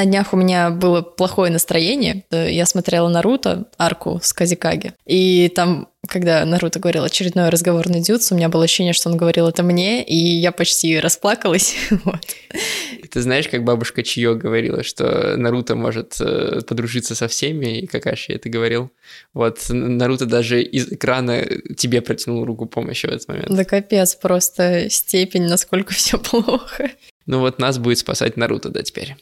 [0.00, 2.24] На днях у меня было плохое настроение.
[2.30, 4.92] Я смотрела Наруто, арку с Казикаги.
[5.06, 9.48] И там, когда Наруто говорил очередной разговорный дюц, у меня было ощущение, что он говорил
[9.48, 11.74] это мне, и я почти расплакалась.
[12.04, 12.20] вот.
[13.10, 18.32] Ты знаешь, как бабушка Чио говорила, что Наруто может э, подружиться со всеми, и Какаши
[18.32, 18.92] это говорил.
[19.34, 21.44] Вот Наруто даже из экрана
[21.76, 23.48] тебе протянул руку помощи в этот момент.
[23.50, 26.92] Да капец, просто степень, насколько все плохо.
[27.26, 29.16] Ну вот нас будет спасать Наруто, да, теперь.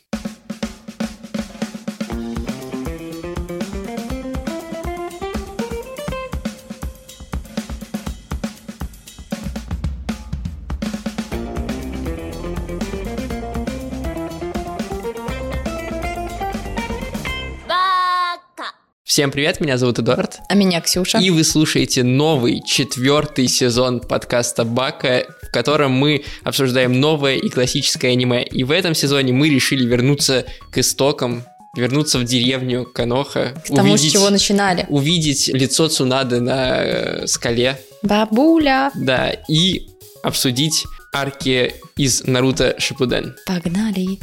[19.17, 20.41] Всем привет, меня зовут Эдуард.
[20.47, 21.17] А меня Ксюша.
[21.17, 28.13] И вы слушаете новый, четвертый сезон подкаста Бака, в котором мы обсуждаем новое и классическое
[28.13, 28.45] аниме.
[28.45, 33.55] И в этом сезоне мы решили вернуться к истокам, вернуться в деревню Каноха.
[33.65, 34.85] К тому, увидеть, с чего начинали.
[34.91, 37.81] Увидеть лицо Цунады на э, скале.
[38.03, 38.91] Бабуля.
[38.95, 39.89] Да, и
[40.23, 43.35] обсудить арки из Наруто Шипуден.
[43.47, 44.19] Погнали.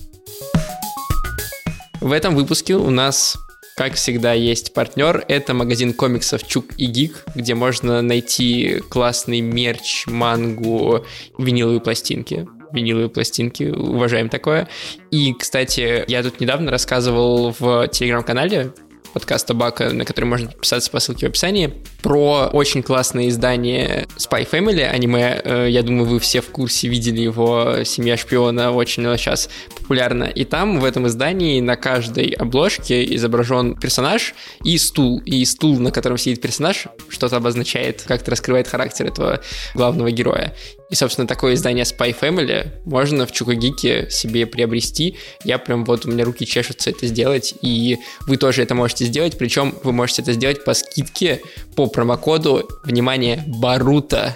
[1.99, 3.37] В этом выпуске у нас
[3.75, 5.23] как всегда, есть партнер.
[5.27, 11.05] Это магазин комиксов Чук и Гик, где можно найти классный мерч, мангу,
[11.37, 14.67] виниловые пластинки виниловые пластинки, уважаем такое.
[15.11, 18.73] И, кстати, я тут недавно рассказывал в телеграм-канале
[19.13, 24.49] подкаста Бака, на который можно подписаться по ссылке в описании, про очень классное издание Spy
[24.49, 25.41] Family аниме.
[25.43, 30.25] Э, я думаю, вы все в курсе видели его «Семья шпиона», очень сейчас популярно.
[30.25, 35.21] И там, в этом издании, на каждой обложке изображен персонаж и стул.
[35.25, 39.41] И стул, на котором сидит персонаж, что-то обозначает, как-то раскрывает характер этого
[39.75, 40.55] главного героя.
[40.93, 45.17] И, собственно, такое издание Spy Family можно в Чукагике себе приобрести.
[45.43, 49.35] Я прям вот, у меня руки чешутся это сделать, и вы тоже это можете сделать,
[49.39, 51.41] причем вы можете это сделать по скидке
[51.75, 54.35] по промокоду, внимание, Барута.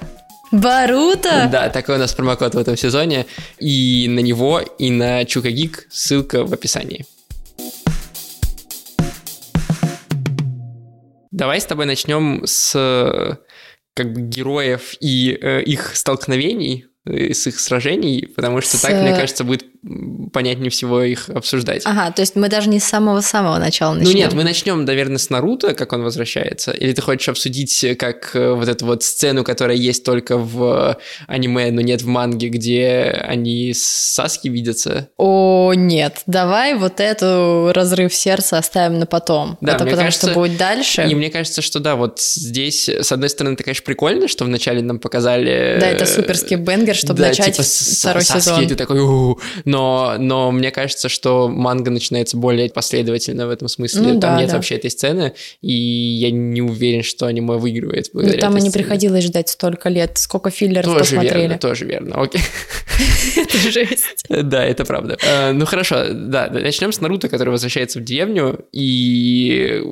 [0.51, 1.47] Барута?
[1.51, 3.27] Да, такой у нас промокод в этом сезоне,
[3.59, 7.05] и на него, и на Чукагик ссылка в описании.
[11.29, 13.37] Давай с тобой начнем с
[13.97, 18.81] как бы героев и э, их столкновений, э, с их сражений, потому что с...
[18.81, 19.65] так, мне кажется, будет
[20.33, 21.83] понятнее всего их обсуждать.
[21.85, 24.11] Ага, то есть мы даже не с самого-самого начала начнем.
[24.11, 26.71] Ну нет, мы начнем, наверное, с Наруто, как он возвращается.
[26.71, 31.71] Или ты хочешь обсудить, как э, вот эту вот сцену, которая есть только в аниме,
[31.71, 35.09] но нет в манге, где они с Саски видятся?
[35.17, 36.21] О, нет.
[36.25, 39.57] Давай вот эту разрыв сердца оставим на потом.
[39.61, 41.07] Да, Это потому кажется, что будет дальше.
[41.07, 44.81] И мне кажется, что да, вот здесь, с одной стороны, это, конечно, прикольно, что вначале
[44.81, 45.77] нам показали...
[45.79, 48.67] Да, это суперский бенгер, чтобы да, начать типа, второй Саски, сезон.
[48.67, 48.97] Ты такой,
[49.65, 49.76] но,
[50.17, 54.01] но мне кажется, что манга начинается более последовательно в этом смысле.
[54.01, 54.55] Ну, там да, нет да.
[54.55, 58.09] вообще этой сцены, и я не уверен, что аниме выигрывает.
[58.13, 61.41] Ну, там и не приходилось ждать столько лет, сколько филлеров тоже посмотрели.
[61.41, 62.41] Верно, тоже верно, окей.
[63.35, 64.25] Это жесть.
[64.29, 65.17] Да, это правда.
[65.21, 69.83] Э, ну хорошо, да, начнем с Наруто, который возвращается в деревню, и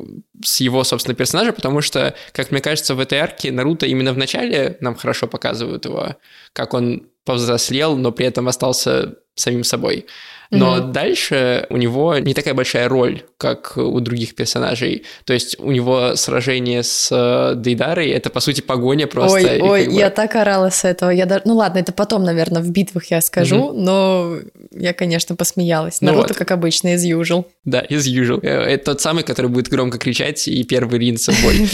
[0.43, 4.17] с его, собственно, персонажа, потому что, как мне кажется, в этой арке Наруто именно в
[4.17, 6.15] начале нам хорошо показывают его,
[6.53, 10.05] как он повзрослел, но при этом остался самим собой.
[10.51, 10.91] Но mm-hmm.
[10.91, 15.03] дальше у него не такая большая роль, как у других персонажей.
[15.25, 19.37] То есть у него сражение с э, Дейдарой это по сути погоня просто.
[19.37, 19.93] Ой, ой, бы...
[19.93, 21.09] я так орала с этого.
[21.09, 21.43] Я даже...
[21.45, 23.79] Ну ладно, это потом, наверное, в битвах я скажу, mm-hmm.
[23.79, 24.37] но
[24.71, 26.01] я, конечно, посмеялась.
[26.01, 26.37] Ну Наруто, вот.
[26.37, 27.45] как обычно, из usual.
[27.63, 28.39] Да, из usual.
[28.43, 31.67] Э, это тот самый, который будет громко кричать и первый ринется в бой.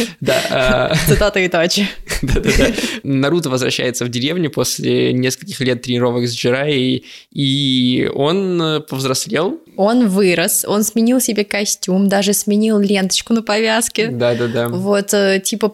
[1.07, 1.87] Цитата Итачи.
[2.21, 2.67] Да-да-да.
[3.03, 9.59] Наруто возвращается в деревню после нескольких лет тренировок с Джирай, и он повзрослел.
[9.77, 14.07] Он вырос, он сменил себе костюм, даже сменил ленточку на повязке.
[14.07, 14.69] Да-да-да.
[14.69, 15.73] Вот, э, типа,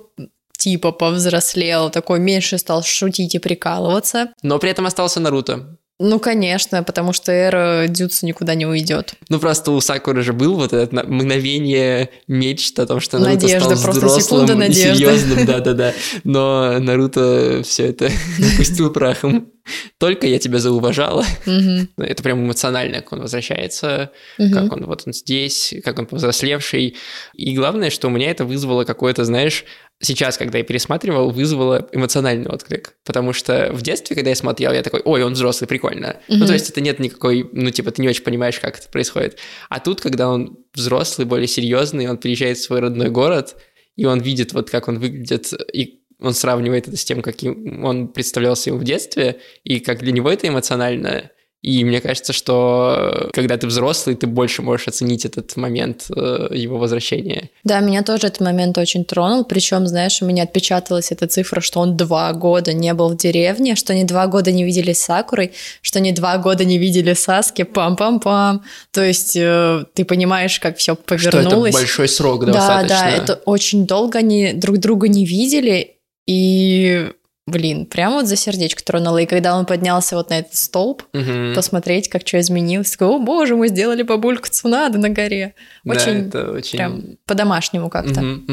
[0.57, 4.29] типа повзрослел, такой меньше стал шутить и прикалываться.
[4.43, 5.77] Но при этом остался Наруто.
[5.99, 9.15] Ну, конечно, потому что эра Дюца никуда не уйдет.
[9.29, 13.75] Ну, просто у Сакуры же был вот это мгновение мечты о том, что Наруто Надежда,
[13.75, 15.93] стал просто взрослым и серьезным, да-да-да.
[16.23, 18.11] Но Наруто все это
[18.57, 19.51] пустил прахом.
[19.97, 21.25] Только я тебя зауважала.
[21.45, 22.03] Угу.
[22.03, 24.53] Это прям эмоционально, как он возвращается, угу.
[24.53, 26.95] как он вот он здесь, как он повзрослевший.
[27.33, 29.65] И главное, что у меня это вызвало какое-то, знаешь,
[29.99, 32.93] сейчас, когда я пересматривал, вызвало эмоциональный отклик.
[33.03, 36.17] Потому что в детстве, когда я смотрел, я такой, ой, он взрослый, прикольно.
[36.27, 36.35] Mm-hmm.
[36.37, 39.37] Ну, то есть это нет никакой, ну, типа, ты не очень понимаешь, как это происходит.
[39.69, 43.55] А тут, когда он взрослый, более серьезный, он приезжает в свой родной город,
[43.95, 48.07] и он видит вот как он выглядит, и он сравнивает это с тем, каким он
[48.07, 51.31] представлялся ему в детстве, и как для него это эмоционально,
[51.63, 56.77] И мне кажется, что когда ты взрослый, ты больше можешь оценить этот момент э, его
[56.77, 57.49] возвращения.
[57.63, 59.43] Да, меня тоже этот момент очень тронул.
[59.43, 63.75] Причем, знаешь, у меня отпечаталась эта цифра, что он два года не был в деревне,
[63.75, 67.63] что они два года не видели Сакурой, что они два года не видели Саски.
[67.63, 68.61] Пам-пам-пам.
[68.91, 71.73] То есть э, ты понимаешь, как все повернулось.
[71.73, 72.95] Что это большой срок да, достаточно.
[72.95, 75.96] Да, да, это очень долго они друг друга не видели.
[76.27, 77.11] И
[77.47, 79.19] блин, прям вот за сердечко тронуло.
[79.19, 81.53] И когда он поднялся вот на этот столб, Мгм.
[81.55, 85.55] посмотреть, как что изменилось, такой, о боже, мы сделали бабульку Цунады на горе.
[85.85, 86.77] Да, Очень это очень...
[86.77, 88.21] прям по-домашнему как-то.
[88.21, 88.43] Мгм,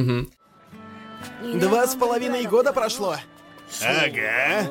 [1.43, 1.59] мгм.
[1.61, 3.17] Два с половиной года прошло.
[3.83, 4.69] Ага.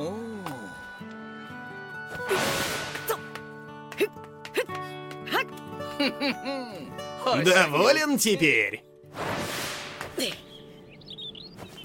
[7.44, 8.84] Доволен теперь?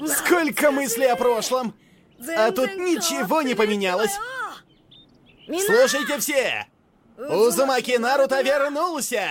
[0.07, 1.75] Сколько мыслей о прошлом,
[2.37, 4.13] а тут ничего не поменялось.
[5.47, 6.67] Слушайте все!
[7.17, 9.29] Узумаки Наруто вернулся!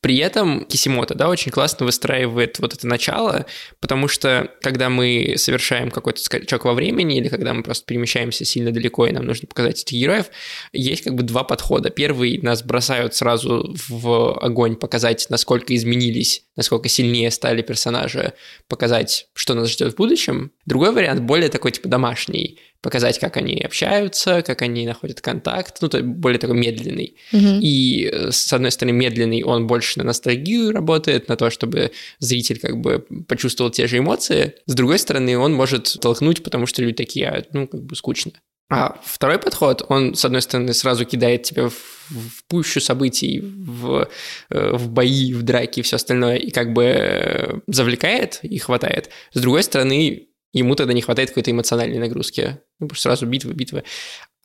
[0.00, 3.46] При этом Кисимото, да, очень классно выстраивает вот это начало,
[3.80, 8.70] потому что когда мы совершаем какой-то скачок во времени или когда мы просто перемещаемся сильно
[8.70, 10.26] далеко и нам нужно показать этих героев,
[10.72, 11.90] есть как бы два подхода.
[11.90, 18.32] Первый нас бросают сразу в огонь, показать, насколько изменились, насколько сильнее стали персонажи,
[18.66, 20.50] показать, что нас ждет в будущем.
[20.66, 25.88] Другой вариант более такой типа домашний, показать, как они общаются, как они находят контакт, ну,
[25.88, 27.16] то есть более такой медленный.
[27.30, 27.60] Мгм.
[27.62, 32.58] И, э, с одной стороны, медленный, он больше на ностальгию работает, на то, чтобы зритель
[32.58, 34.54] как бы почувствовал те же эмоции.
[34.66, 38.32] С другой стороны, он может толкнуть, потому что люди такие, а, ну, как бы скучно.
[38.70, 41.74] А второй подход, он, с одной стороны, сразу кидает тебя в,
[42.10, 44.08] в пущу событий, в,
[44.50, 49.08] э, в бои, в драки и все остальное, и как бы э, завлекает и хватает.
[49.32, 52.58] С другой стороны, ему тогда не хватает какой-то эмоциональной нагрузки.
[52.78, 53.84] Ну, сразу битвы, битвы.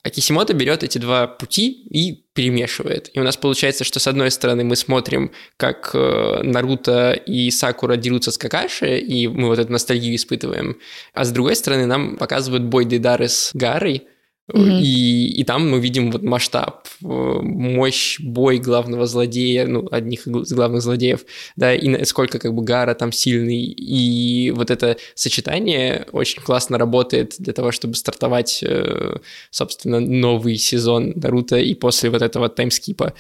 [0.04, 3.10] А Кисимото берет эти два пути и перемешивает.
[3.14, 7.98] И у нас получается, что с одной стороны мы смотрим, как э, Наруто и Сакура
[7.98, 10.80] дерутся с Какаши, и мы вот эту ностальгию испытываем.
[11.14, 14.08] А с другой стороны нам показывают бой Дейдары с Гарой,
[14.52, 14.80] Мгм.
[14.82, 20.52] и, и там мы видим вот масштаб, э, мощь, бой главного злодея, ну, одних из
[20.52, 21.22] главных злодеев,
[21.56, 27.36] да, и насколько как бы Гара там сильный, и вот это сочетание очень классно работает
[27.40, 29.18] для того, чтобы стартовать, э,
[29.50, 33.14] собственно, новый сезон Наруто и после вот этого таймскипа,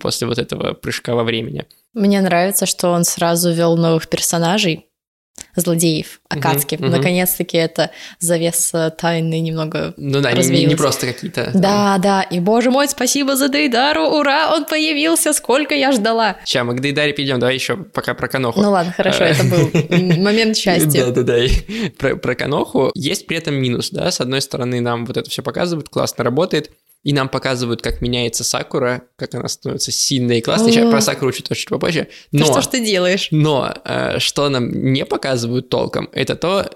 [0.00, 1.64] после вот этого прыжка во времени.
[1.94, 4.87] Мне нравится, что он сразу ввел новых персонажей,
[5.56, 6.76] злодеев, Акацки.
[6.76, 6.90] мгм.
[6.90, 7.90] Наконец-таки это
[8.20, 11.50] завеса тайны немного Ну да, не- не, просто какие-то...
[11.52, 16.36] там, Да, да, и боже мой, спасибо за Дейдару, ура, он появился, сколько я ждала.
[16.44, 18.60] Ща, мы к Дейдаре перейдем, давай еще пока про Каноху.
[18.60, 19.70] Ну ладно, хорошо, это был
[20.22, 21.06] момент счастья.
[21.06, 22.16] Да-да-да.
[22.16, 25.88] Про Каноху есть при этом минус, да, с одной стороны нам вот это все показывают,
[25.88, 26.70] классно работает,
[27.02, 30.72] и нам показывают, как меняется Сакура, как она становится сильной и классной.
[30.72, 32.08] Сейчас про Сакуру чуть чуть попозже.
[32.32, 33.28] Но, что ж ты делаешь?
[33.30, 36.70] но э, что нам не показывают толком, это то,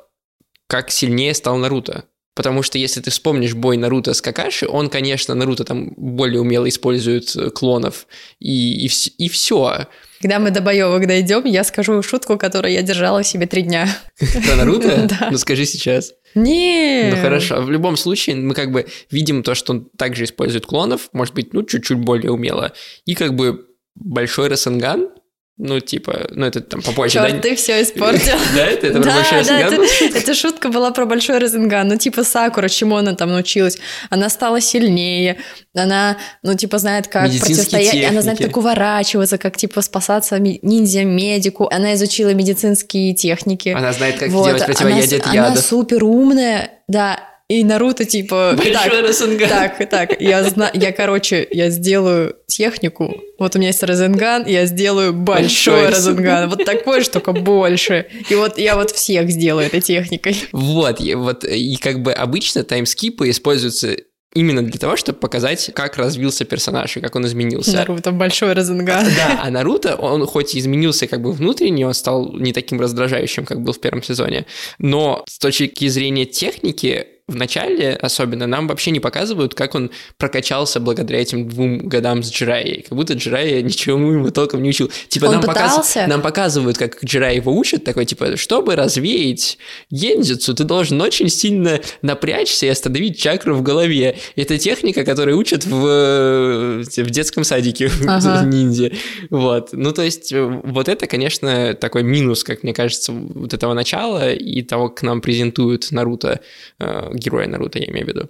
[0.69, 2.05] как сильнее стал Наруто.
[2.35, 6.67] Потому что если ты вспомнишь бой Наруто с Какаши, он, конечно, Наруто там более умело
[6.69, 8.07] использует э, клонов,
[8.41, 9.87] и, и, вс- и все.
[10.21, 13.87] Когда мы до боевок дойдем, я скажу шутку, которую я держала в себе три дня.
[14.47, 15.07] Про Наруто?
[15.21, 15.29] Да.
[15.31, 16.15] Ну скажи сейчас.
[16.35, 17.11] Не.
[17.15, 21.11] Ну хорошо, в любом случае мы как бы видим то, что он также использует клонов,
[21.13, 22.73] может быть, ну чуть-чуть более умело,
[23.05, 25.11] и как бы большой Рассенган,
[25.59, 27.39] ну типа, ну это там попозже, Чёрт, да?
[27.41, 28.37] ты все испортил.
[28.57, 29.87] Да, это, это про большой да, Рассенган?
[30.15, 31.89] это, шутка была про большой Розенган.
[31.89, 33.79] Ну, типа Сакура, чему она там научилась?
[34.11, 35.39] Она стала сильнее,
[35.75, 41.69] она, ну, типа, знает, как противостоять, она знает, как уворачиваться, как, типа, спасаться ниндзя-медику.
[41.71, 43.71] Она изучила медицинские техники.
[43.71, 45.65] Она знает, как делать противоядие от она, она ядов.
[45.65, 47.21] супер умная, да.
[47.53, 49.49] И Наруто, типа, Большой так, Рассенган.
[49.51, 54.65] так, так, я знаю, я, короче, я сделаю технику, вот у меня есть Розенган, я
[54.65, 58.07] сделаю большой Большой Розенган, вот такой же, только больше.
[58.31, 60.35] И вот я вот всех сделаю этой техникой.
[60.53, 63.97] Вот, и, вот, и как бы обычно таймскипы используются
[64.35, 67.77] именно для того, чтобы показать, как развился персонаж и как он изменился.
[67.77, 69.05] Наруто большой Розенган.
[69.15, 73.45] Да, а Наруто, он хоть и изменился как бы внутренне, он стал не таким раздражающим,
[73.45, 74.47] как был в первом сезоне,
[74.79, 80.81] но с точки зрения техники, в начале особенно нам вообще не показывают, как он прокачался
[80.81, 82.83] благодаря этим двум годам с Джирайей.
[82.83, 84.91] Как будто Джирайя ничего ему толком не учил.
[85.09, 89.57] Типа Он нам, показ- нам показывают, как Джирай его учат, такой типа, чтобы развеять
[89.91, 94.17] гензицу, ты должен очень сильно напрячься и остановить чакру в голове.
[94.35, 98.45] Это техника, которую учат в, в детском садике Ага.
[98.45, 98.91] ниндзя.
[99.31, 99.69] Вот.
[99.73, 104.33] Ну, то есть, э, вот это, конечно, такой минус, как мне кажется, вот этого начала
[104.33, 106.41] и того, как нам презентуют Наруто,
[106.81, 108.29] э, героя Наруто, я имею в виду.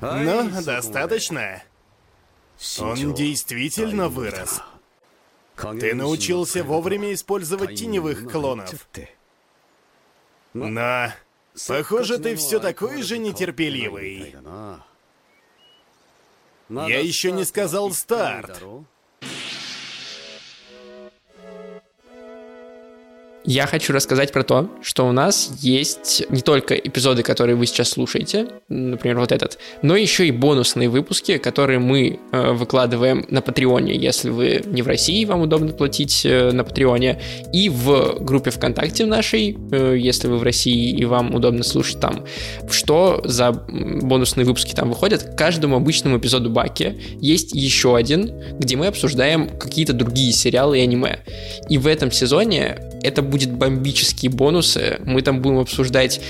[0.00, 1.62] Ну, достаточно.
[2.78, 4.60] Он действительно вырос.
[5.56, 8.88] Ты научился вовремя использовать теневых клонов.
[10.54, 11.12] Но,
[11.66, 14.34] похоже, ты все такой же нетерпеливый.
[16.68, 18.62] Я еще не сказал старт.
[23.44, 27.90] Я хочу рассказать про то, что у нас есть не только эпизоды, которые вы сейчас
[27.90, 33.96] слушаете, например, вот этот, но еще и бонусные выпуски, которые мы э, выкладываем на Патреоне,
[33.96, 37.20] если вы не в России, вам удобно платить э, на Патреоне,
[37.52, 42.24] и в группе ВКонтакте нашей, э, если вы в России и вам удобно слушать там.
[42.70, 45.22] Что за бонусные выпуски там выходят?
[45.24, 48.30] К каждому обычному эпизоду Баки есть еще один,
[48.60, 51.18] где мы обсуждаем какие-то другие сериалы и аниме.
[51.68, 55.00] И в этом сезоне это будет бомбические бонусы.
[55.04, 56.20] Мы там будем обсуждать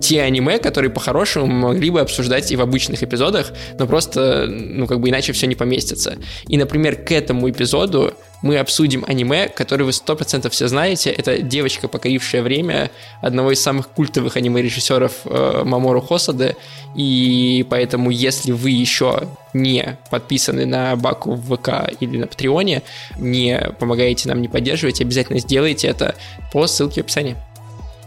[0.00, 5.00] те аниме, которые по-хорошему могли бы обсуждать и в обычных эпизодах, но просто, ну, как
[5.00, 6.16] бы иначе все не поместится.
[6.48, 11.10] И, например, к этому эпизоду мы обсудим аниме, которое вы 100% все знаете.
[11.10, 12.90] Это «Девочка, покорившая время»
[13.20, 16.56] одного из самых культовых аниме-режиссеров э, Мамору Хосады.
[16.94, 22.82] И поэтому, если вы еще не подписаны на Баку в ВК или на Патреоне,
[23.18, 26.14] не помогаете нам, не поддерживаете, обязательно сделайте это
[26.52, 27.36] по ссылке в описании.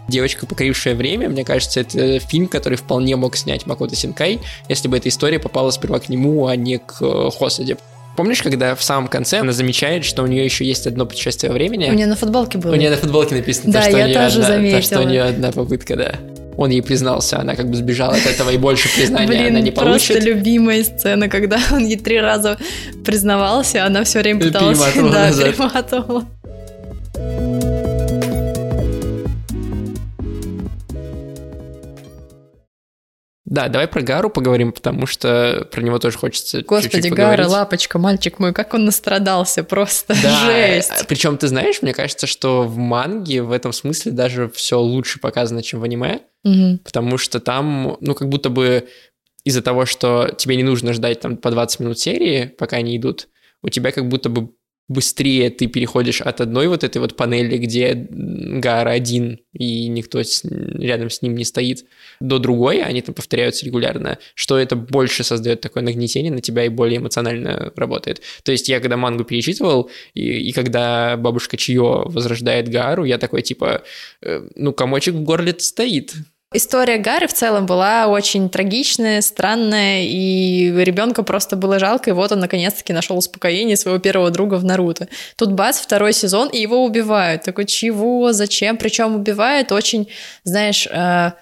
[0.07, 4.97] «Девочка, покорившая время», мне кажется, это фильм, который вполне мог снять Макото Синкай, если бы
[4.97, 7.77] эта история попала сперва к нему, а не к э, Хосаде.
[8.15, 11.89] Помнишь, когда в самом конце она замечает, что у нее еще есть одно путешествие времени?
[11.89, 12.73] У нее на футболке было.
[12.73, 14.79] У нее на футболке написано, да, то, что, я у нее тоже одна, заметила.
[14.79, 16.15] то, что у нее одна попытка, да.
[16.57, 19.71] Он ей признался, она как бы сбежала от этого, и больше признания Блин, она не
[19.71, 20.23] просто получит.
[20.25, 22.57] любимая сцена, когда он ей три раза
[23.05, 24.77] признавался, она все время пыталась...
[24.95, 26.25] Да, перематывала.
[33.59, 37.99] Да, давай про Гару поговорим, потому что про него тоже хочется Господи, чуть-чуть Гара, лапочка,
[37.99, 41.05] мальчик мой, как он настрадался, просто Да, жесть.
[41.09, 45.61] причем ты знаешь, мне кажется, что в манге в этом смысле даже все лучше показано,
[45.61, 46.79] чем в аниме, Мгм.
[46.85, 48.87] потому что там, ну, как будто бы
[49.43, 53.27] из-за того, что тебе не нужно ждать там по 20 минут серии, пока они идут,
[53.61, 54.51] у тебя как будто бы
[54.89, 60.43] быстрее ты переходишь от одной вот этой вот панели, где Гара один, и никто с-
[60.43, 61.85] рядом с ним не стоит,
[62.19, 66.69] до другой, они там повторяются регулярно, что это больше создает такое нагнетение на тебя и
[66.69, 68.21] более эмоционально работает.
[68.43, 73.43] То есть я когда мангу перечитывал, и, и когда бабушка Чио возрождает Гару, я такой
[73.43, 73.83] типа,
[74.21, 76.13] э, ну, комочек в горле стоит.
[76.51, 82.31] История Гары в целом была очень трагичная, странная, и ребенка просто было жалко, и вот
[82.31, 85.09] он наконец-таки нашел успокоение своего первого друга в Наруто.
[85.35, 87.43] Тут бац, второй сезон, и его убивают.
[87.43, 88.77] Такой, чего, зачем?
[88.77, 90.09] Причем убивают очень,
[90.43, 91.33] знаешь, э,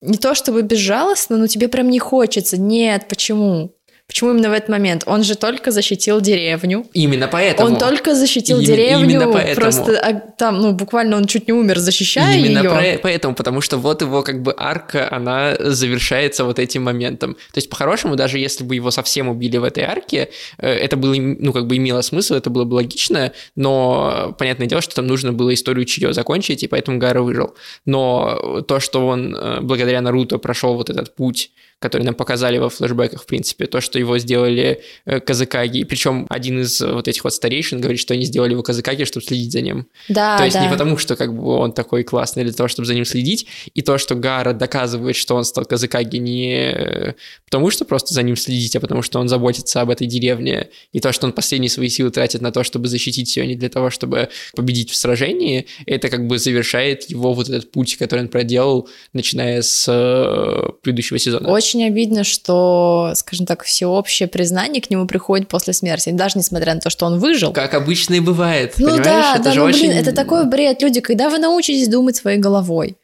[0.00, 2.60] не то чтобы безжалостно, но тебе прям не хочется.
[2.60, 3.72] Нет, почему?
[4.14, 5.02] Почему именно в этот момент?
[5.06, 6.86] Он же только защитил деревню.
[6.92, 7.68] Именно поэтому.
[7.68, 9.54] Он только защитил Именно- деревню, именно поэтому.
[9.56, 12.70] просто а, там, ну, буквально он чуть не умер, защищая Именно ее.
[12.70, 17.34] про- поэтому, потому что вот его как бы арка, она завершается вот этим моментом.
[17.34, 20.28] То есть, по-хорошему, даже если бы его совсем убили в этой арке,
[20.58, 24.80] э, это было, ну, как бы имело смысл, это было бы логично, но понятное дело,
[24.80, 27.56] что там нужно было историю Чио закончить, и поэтому Гара выжил.
[27.84, 31.50] Но то, что он э, благодаря Наруто прошел вот этот путь,
[31.84, 36.62] который нам показали во флешбеках, в принципе, то, что его сделали э, Казакаги, причем один
[36.62, 39.60] из э, вот этих вот старейшин говорит, что они сделали его Казакаги, чтобы следить за
[39.60, 39.86] ним.
[40.08, 40.64] Да, То есть да.
[40.64, 43.82] не потому, что как бы он такой классный для того, чтобы за ним следить, и
[43.82, 47.12] то, что Гара доказывает, что он стал Казакаги не э,
[47.44, 51.00] потому, что просто за ним следить, а потому, что он заботится об этой деревне, и
[51.00, 53.90] то, что он последние свои силы тратит на то, чтобы защитить ее, не для того,
[53.90, 58.88] чтобы победить в сражении, это как бы завершает его вот этот путь, который он проделал,
[59.12, 59.84] начиная с
[60.80, 61.50] предыдущего сезона.
[61.50, 66.80] Очень обидно, что, скажем так, всеобщее признание к нему приходит после смерти, даже несмотря на
[66.80, 67.52] то, что он выжил.
[67.52, 69.04] Как обычно и бывает, Ну понимаешь?
[69.04, 69.88] да, это да, же ну очень...
[69.88, 72.96] блин, это такой бред, люди, когда вы научитесь думать своей головой.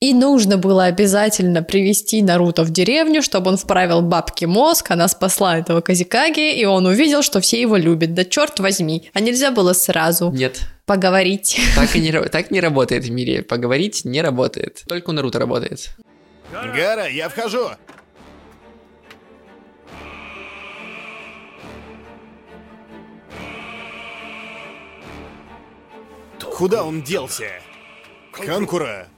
[0.00, 5.58] И нужно было обязательно привести Наруто в деревню, чтобы он вправил бабке мозг, она спасла
[5.58, 8.14] этого Казикаги, и он увидел, что все его любят.
[8.14, 11.60] Да черт возьми, а нельзя было сразу Нет, поговорить.
[11.76, 13.42] так, и не, так не работает в мире.
[13.42, 14.84] Поговорить не работает.
[14.88, 15.90] Только у Наруто работает.
[16.52, 17.70] Гара, я вхожу.
[26.56, 27.62] Куда он делся?
[28.32, 29.08] Канкура.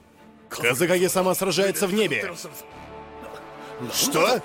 [0.49, 2.33] Казакаги сама сражается в небе.
[3.93, 4.41] Что?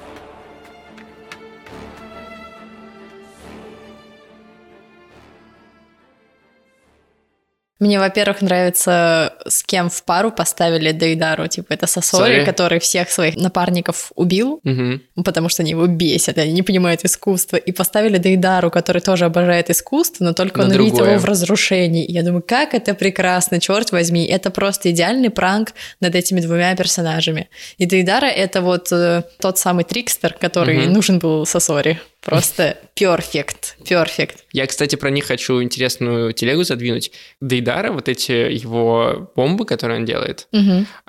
[7.78, 11.47] Мне, во-первых, нравится с кем в пару поставили Дейдару.
[11.47, 12.44] Типа это Сасори, Сасори.
[12.44, 15.02] который всех своих напарников убил, Мгм.
[15.25, 17.56] потому что они его бесят, они не понимают искусства.
[17.56, 22.04] И поставили Дейдару, который тоже обожает искусство, но только На он видит его в разрушении.
[22.04, 24.26] И я думаю, как это прекрасно, черт возьми.
[24.26, 27.49] Это просто идеальный пранк над этими двумя персонажами.
[27.78, 30.92] И Дейдара— это вот э, тот самый трикстер, который Мгм.
[30.92, 31.99] нужен был Сасори.
[32.28, 34.44] Просто perfect, perfect.
[34.52, 37.12] Я, кстати, про них хочу интересную телегу задвинуть.
[37.40, 40.49] Дейдара, вот эти его бомбы, которые он делает,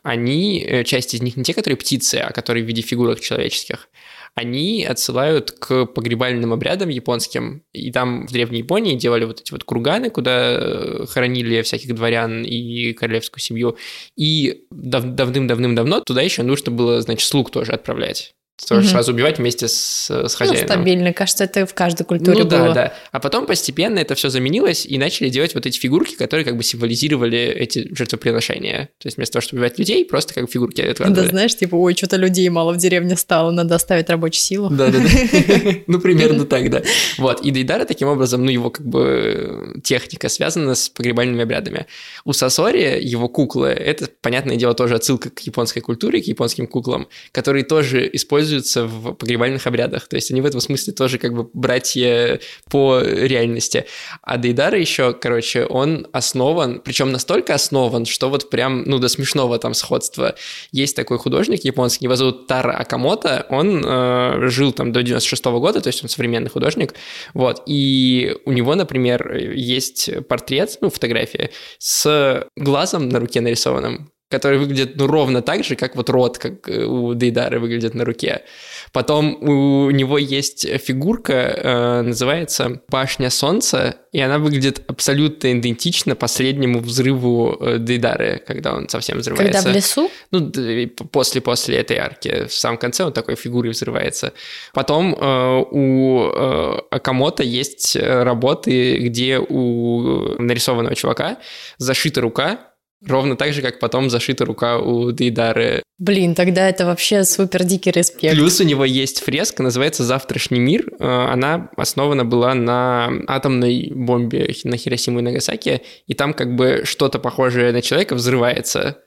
[0.04, 3.90] они, э, часть из них не те, которые птицы, а которые в виде фигурок человеческих,
[4.36, 7.64] они отсылают к погребальным обрядам японским.
[7.74, 12.44] И там в Древней Японии делали вот эти вот курганы, куда э, хоронили всяких дворян
[12.44, 13.78] и королевскую семью.
[14.16, 18.34] И дав- давным-давным-давно туда еще нужно было, значит, слуг тоже отправлять.
[18.68, 18.90] Тоже Мгм.
[18.92, 20.68] сразу убивать вместе с, с Ну, хозяином.
[20.68, 21.14] стабильно.
[21.14, 22.74] Кажется, это в каждой культуре Ну да, было.
[22.74, 22.94] да.
[23.12, 26.64] А потом постепенно это все заменилось, и начали делать вот эти фигурки, которые как бы
[26.64, 28.90] символизировали эти жертвоприношения.
[29.00, 31.30] То есть вместо того, чтобы убивать людей, просто как фигурки Да, откладывали.
[31.30, 34.70] знаешь, типа, ой, что-то людей мало в деревне стало, надо оставить рабочую силу.
[34.70, 35.72] Да, да, да.
[35.88, 36.84] Ну, примерно так, да.
[37.18, 37.42] Вот.
[37.46, 41.88] И Дейдара таким образом, ну, его как бы техника связана с погребальными обрядами.
[42.26, 47.08] У Сосори его куклы, это, понятное дело, тоже отсылка к японской культуре, к японским куклам,
[47.32, 48.10] которые тоже
[48.50, 50.08] используются в погребальных обрядах.
[50.08, 52.40] То есть они в этом смысле тоже как бы братья
[52.70, 53.86] по реальности.
[54.22, 59.58] А Дейдара еще, короче, он основан, причем настолько основан, что вот прям, ну, до смешного
[59.60, 60.36] там сходства.
[60.72, 65.82] Есть такой художник японский, его зовут Тара Акамото, он э, жил там до 96 года,
[65.82, 66.94] то есть он современный художник,
[67.34, 74.60] вот, и у него, например, есть портрет, ну, фотография с глазом на руке нарисованным, который
[74.60, 78.44] выглядит ну, ровно так же, как вот рот, как э, у Дейдары выглядит на руке.
[78.92, 86.80] Потом у него есть фигурка, э, называется «Башня солнца», и она выглядит абсолютно идентично последнему
[86.80, 89.64] взрыву э, Дейдары, когда он совсем взрывается.
[89.64, 90.12] Когда в лесу?
[90.32, 92.46] Ну, д- после, после этой арки.
[92.48, 94.34] В самом конце он такой фигурой взрывается.
[94.74, 101.38] Потом э, у э, Акамото есть э, работы, где у нарисованного чувака
[101.78, 102.69] зашита рука,
[103.08, 105.84] ровно так же, как потом зашита рука у Дейдары.
[105.98, 108.34] Блин, тогда это вообще супер дикий респект.
[108.34, 110.88] Плюс у него есть фреска, называется «Завтрашний мир».
[111.00, 116.82] Э, Она основана была на атомной бомбе на Хиросиму и Нагасаки, и там как бы
[116.86, 119.00] что-то похожее на человека взрывается.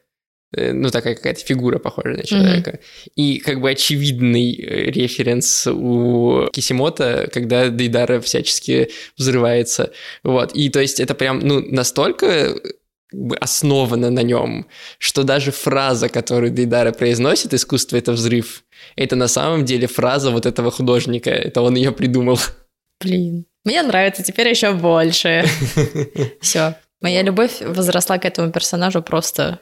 [0.54, 2.80] Э, Ну, такая какая-то фигура похожая на человека.
[3.16, 9.92] И как бы очевидный э, референс у Кисимото, когда Дейдара всячески взрывается.
[10.24, 10.52] Вот.
[10.54, 12.54] И то есть это прям, ну, настолько
[13.40, 14.66] основано на нем,
[14.98, 18.64] что даже фраза, которую Дейдара произносит, искусство это взрыв,
[18.96, 22.38] это на самом деле фраза вот этого художника, это он ее придумал.
[23.00, 23.46] Блин.
[23.64, 25.44] Мне нравится теперь еще больше.
[26.40, 26.76] Все.
[27.00, 29.60] Моя любовь возросла к этому персонажу просто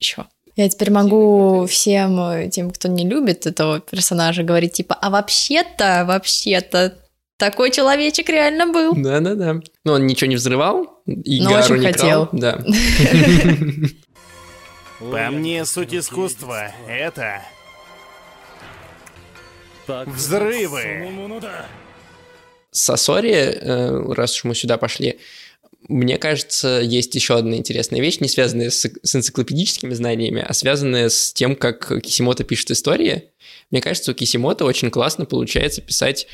[0.00, 0.26] еще.
[0.54, 6.04] Я теперь могу всем э, тем, кто не любит этого персонажа, говорить типа, а вообще-то,
[6.06, 6.94] вообще-то,
[7.42, 8.94] такой человечек реально был.
[8.94, 9.60] Да-да-да.
[9.82, 12.28] Но он ничего не взрывал, и Но Гару очень не крал.
[12.28, 12.28] хотел.
[12.30, 12.64] Да.
[15.10, 17.42] По мне, суть искусства— это
[19.88, 21.08] взрывы.
[22.70, 25.18] Сосори, э, раз уж мы сюда пошли,
[25.88, 31.08] мне кажется, есть еще одна интересная вещь, не связанная с, с энциклопедическими знаниями, а связанная
[31.08, 33.30] с тем, как Кисимото пишет истории.
[33.72, 36.28] Мне кажется, у Кисимото очень классно получается писать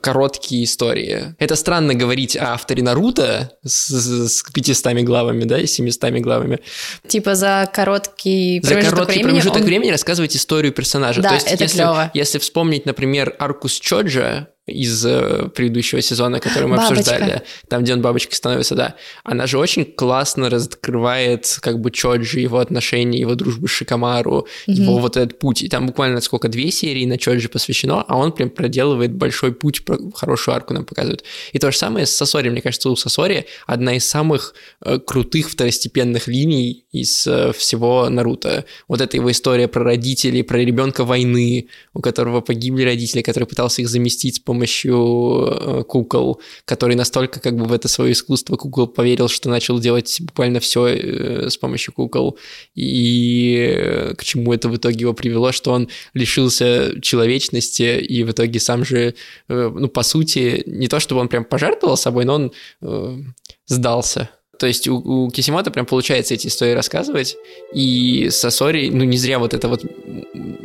[0.00, 1.34] короткие истории.
[1.38, 6.60] Это странно говорить о авторе Наруто с, с 500 главами, да, и 700 главами.
[7.08, 11.22] Типа за короткий За промежуток короткий времени промежуток он- времени рассказывать историю персонажа.
[11.22, 12.10] Да, То есть, это если, клёво.
[12.14, 17.00] если вспомнить, например, Аркус Чоджа из э, предыдущего сезона, который мы Бабочка.
[17.00, 22.40] обсуждали, там, где он бабочкой становится, да, она же очень классно раскрывает как бы Чоджи,
[22.40, 25.62] его отношения, его дружбу с Шикамару, его вот этот путь.
[25.62, 29.84] И там буквально сколько, две серии на Чоджи посвящено, а он прям проделывает большой путь,
[29.84, 31.24] про- хорошую арку нам показывает.
[31.52, 32.48] И то же самое с Сосори.
[32.48, 38.64] Мне кажется, у Сосори одна из самых э, крутых второстепенных линий из э, всего Наруто.
[38.88, 43.82] Вот эта его история про родителей, про ребенка войны, у которого погибли родители, который пытался
[43.82, 48.86] их заместить с помощью э, кукол, который настолько как бы в это свое искусство кукол
[48.86, 52.38] поверил, что начал делать буквально все с помощью кукол.
[52.74, 58.30] И э, к чему это в итоге его привело, что он лишился человечности и в
[58.30, 59.14] итоге сам же,
[59.48, 63.18] э, ну, по сути, не то чтобы он прям пожертвовал собой, но он э,
[63.66, 64.30] сдался.
[64.58, 67.36] То есть у, у Кисимото прям получается эти истории рассказывать,
[67.74, 69.84] и Сосори, ну не зря вот эта вот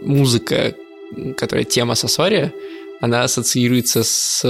[0.03, 0.75] музыка,
[1.37, 2.51] которая тема Сосори,
[3.01, 4.43] она ассоциируется с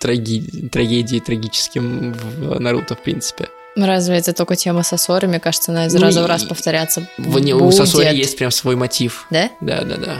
[0.00, 3.48] траги- трагедией, трагическим в Наруто, в принципе.
[3.76, 5.26] Разве это только тема Сосори?
[5.26, 7.74] Мне кажется, она из Ну раза в и- раз повторяться В не- у будет.
[7.76, 9.26] Сосори есть прям свой мотив.
[9.30, 9.48] Да?
[9.60, 10.16] Да, да, да.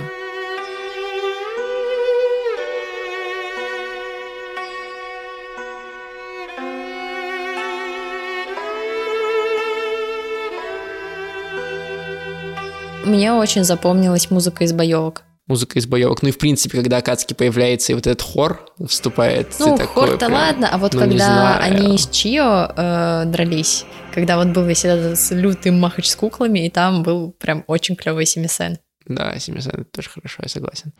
[13.04, 15.22] Мне очень запомнилась музыка из боевок.
[15.48, 16.22] Музыка из боевок.
[16.22, 20.32] Ну и в принципе, когда Акацки появляется и вот этот хор вступает, Ну, хор-то прям,
[20.32, 25.18] ладно, а вот ну, когда они с Чио э, дрались, когда вот был весь этот
[25.18, 28.78] с- лютый махач с куклами, и там был прям очень клевый семисен.
[29.06, 30.92] Да, Семисен, это тоже хорошо, я согласен.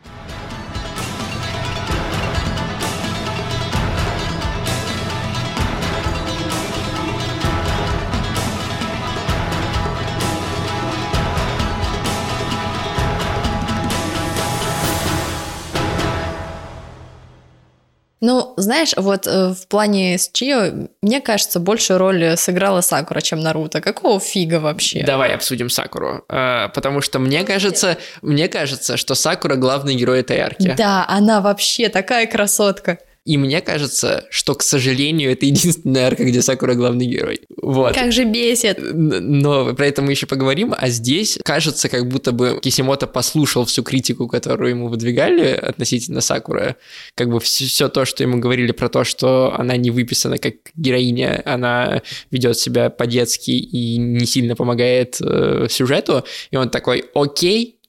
[18.25, 23.41] Ну, знаешь, вот э, в плане с Чио, мне кажется, большую роль сыграла Сакура, чем
[23.41, 23.81] Наруто.
[23.81, 25.03] Какого фига вообще?
[25.03, 30.39] Давай обсудим Сакуру, э, потому что мне кажется, мне кажется, что Сакура главный герой этой
[30.39, 30.73] арки.
[30.77, 32.99] Да, она вообще такая красотка.
[33.25, 37.41] И мне кажется, что, к сожалению, это единственная арка, где Сакура главный герой.
[37.61, 37.93] Вот.
[37.93, 38.79] Как же бесит.
[38.81, 43.81] Но про это мы еще поговорим, а здесь кажется, как будто бы Кисимото послушал всю
[43.83, 46.75] критику, которую ему выдвигали относительно Сакуры,
[47.15, 51.41] как бы все, то, что ему говорили про то, что она не выписана как героиня,
[51.45, 57.79] она ведет себя по-детски и не сильно помогает э, сюжету, и он такой, окей,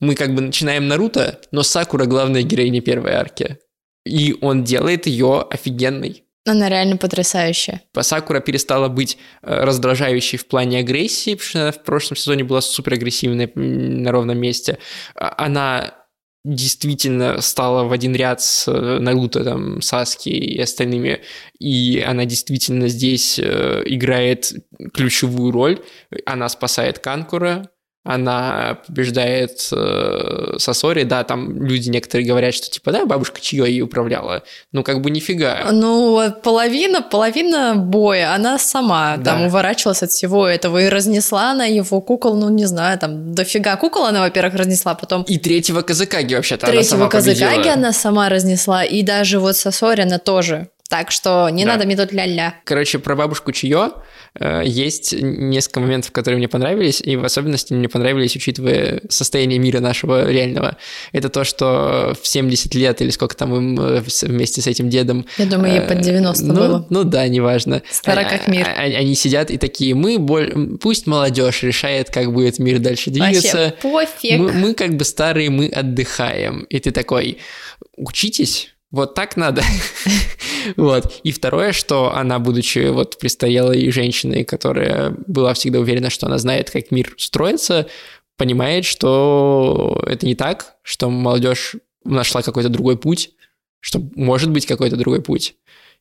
[0.00, 3.58] мы как бы начинаем Наруто, но Сакура главная героиня первой арки.
[4.08, 6.24] И он делает ее офигенной.
[6.46, 7.82] Она реально потрясающая.
[8.00, 12.60] Сакура перестала быть э, раздражающей в плане агрессии, потому что она в прошлом сезоне была
[12.62, 14.78] супер агрессивной на ровном месте.
[15.14, 15.94] А- Она
[16.44, 21.20] действительно стала в один ряд с э, Наруто, там, Саски и остальными,
[21.58, 24.52] и она действительно здесь э, играет
[24.94, 25.82] ключевую роль.
[26.24, 27.68] Она спасает Канкура,
[28.10, 33.82] она побеждает э, Сосори, да, там люди некоторые говорят, что типа, да, бабушка чье ей
[33.82, 34.42] управляла,
[34.72, 35.68] ну как бы нифига.
[35.72, 39.32] Ну, половина, половина боя, она сама Да.
[39.32, 43.76] там уворачивалась от всего этого и разнесла она его кукол, ну, не знаю, там дофига
[43.76, 47.72] кукол она, во-первых, разнесла, потом И третьего Казакаги вообще-то она третьего сама Казакаги победила.
[47.74, 50.68] она сама разнесла, и даже вот Сосори она тоже.
[50.88, 51.72] Так что не Да.
[51.72, 52.54] надо мне тут ля-ля.
[52.64, 53.90] Короче, про бабушку Чье
[54.64, 60.30] есть несколько моментов, которые мне понравились, и в особенности мне понравились, учитывая состояние мира нашего
[60.30, 60.76] реального.
[61.12, 65.26] Это то, что в 70 лет, или сколько там им э, вместе с этим дедом...
[65.38, 66.86] Я думаю, ей э, под 90 ну, было.
[66.90, 67.82] Ну да, неважно.
[67.90, 68.68] Стара как мир.
[68.76, 73.74] Они сидят и такие, мы, боль- пусть молодежь решает, как будет мир дальше двигаться.
[73.82, 74.38] Вообще пофиг.
[74.38, 76.64] Мы, мы как бы старые, мы отдыхаем.
[76.64, 77.38] И ты такой,
[77.96, 79.62] учитесь, вот так надо.
[80.76, 81.20] Вот.
[81.22, 86.68] И второе, что она, будучи вот престарелой женщиной, которая была всегда уверена, что она знает,
[86.68, 87.86] как мир строится,
[88.36, 93.30] понимает, что это не так, что молодежь нашла какой-то другой путь,
[93.80, 95.54] что может быть какой-то другой путь.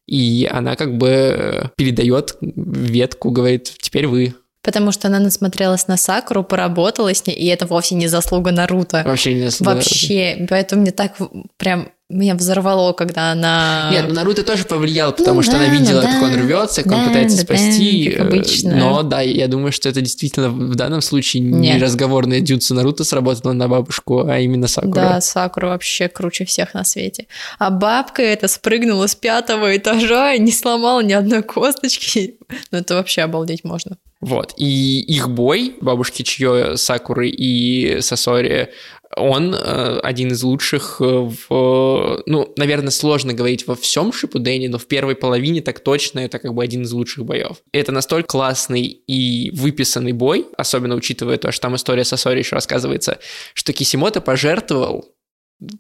[0.06, 4.34] И она как бы передает ветку, говорит, теперь вы.
[4.62, 9.04] Потому что она насмотрелась на Сакуру, поработала с ней, и это вовсе не заслуга Наруто.
[9.06, 10.46] Вообще не Вообще.
[10.50, 11.16] Поэтому мне так
[11.58, 13.90] прям меня взорвало, когда она...
[13.92, 16.38] Нет, ну Наруто тоже повлиял, потому Ну что да, она видела, ну как он да.
[16.40, 18.16] рвется, как он Да, пытается да, спасти.
[18.18, 18.76] да, э, обычно.
[18.78, 21.82] Но да, я думаю, что это действительно в данном случае не Нет.
[21.82, 24.94] разговорная дюдзу Наруто сработала на бабушку, а именно Сакура.
[24.94, 27.28] Да, Сакура вообще круче всех на свете.
[27.60, 32.36] А бабка эта спрыгнула с пятого этажа и не сломала ни одной косточки.
[32.72, 33.98] Ну это вообще обалдеть можно.
[34.20, 34.54] Вот.
[34.58, 38.70] И их бой, бабушки Чьё, Сакуры и Сосори,
[39.16, 42.24] он э, один из лучших э, в...
[42.26, 46.54] Ну, наверное, сложно говорить во всем Шипудене, но в первой половине так точно это как
[46.54, 47.58] бы один из лучших боев.
[47.72, 53.20] Это настолько классный и выписанный бой, особенно учитывая то, что там история Сосори еще рассказывается,
[53.54, 55.06] что Кисимото пожертвовал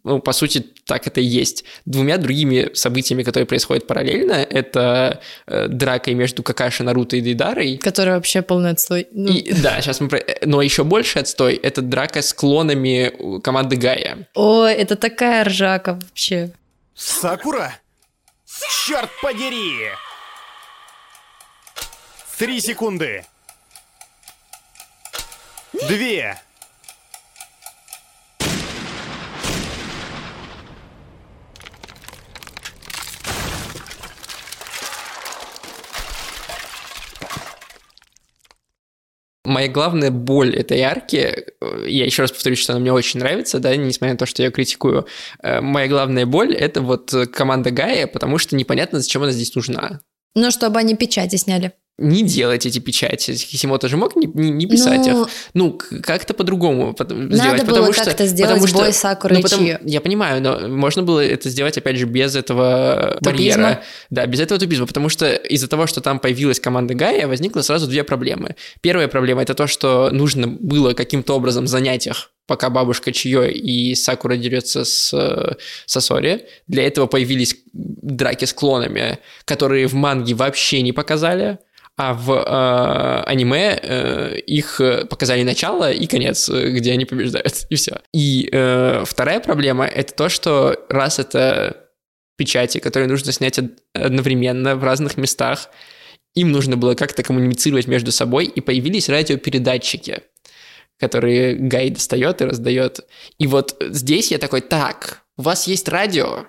[0.03, 1.63] ну, по сути, так это и есть.
[1.85, 8.15] Двумя другими событиями, которые происходят параллельно, это э, дракой между Какаши, Наруто и Дейдарой, Который
[8.15, 9.07] вообще полный отстой.
[9.11, 10.07] Ну, и, да, сейчас мы...
[10.09, 14.27] про- Но еще больше отстой— это драка с клонами у команды Гая.
[14.33, 16.51] Ой, это такая ржака вообще.
[16.95, 17.75] Сакура?
[18.87, 19.89] Черт подери!
[22.39, 23.25] Три секунды.
[25.87, 26.39] Две.
[39.47, 43.59] Моя главная боль этой арки, э, я еще раз повторюсь, что она мне очень нравится,
[43.59, 45.07] да, несмотря на то, что я ее критикую,
[45.41, 49.55] э, моя главная боль— это вот э, команда Гая, потому что непонятно, зачем она здесь
[49.55, 50.01] нужна.
[50.35, 51.71] Ну, чтобы они печати сняли.
[51.99, 53.31] Не делать эти печати.
[53.35, 55.29] Кисимото же мог не, не, не писать Ну, их.
[55.55, 57.63] Ну, как-то по-другому пот- Надо сделать.
[57.65, 59.79] было потому что, как-то сделать потому что- бой Сакуры ну, потому-.
[59.83, 63.61] Я понимаю, но можно было это сделать, опять же, без этого Тупизма?
[63.63, 63.83] барьера.
[64.11, 67.87] Да, без этого тупизма, потому что из-за того, что там появилась команда Гая, возникло сразу
[67.87, 68.55] две проблемы.
[68.81, 73.95] Первая проблема— это то, что нужно было каким-то образом занять их, пока бабушка Чио и
[73.95, 75.57] Сакура дерется с
[75.87, 76.43] Сосори.
[76.67, 81.57] Для этого появились драки с клонами, которые в манге вообще не показали,
[81.97, 87.65] а в э, аниме э, их э, показали начало и конец, э, где они побеждают,
[87.69, 88.01] и все.
[88.13, 91.87] И э, вторая проблема— это то, что раз это
[92.37, 95.69] печати, которые нужно снять од- одновременно в разных местах,
[96.35, 100.21] им нужно было как-то коммуницировать между собой, и появились радиопередатчики,
[100.99, 102.99] которые Гай достает и раздает.
[103.39, 106.45] И вот здесь я такой, так, у вас есть радио,